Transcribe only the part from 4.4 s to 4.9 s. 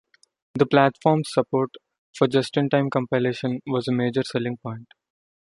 point.